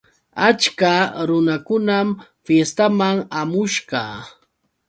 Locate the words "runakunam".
1.27-2.07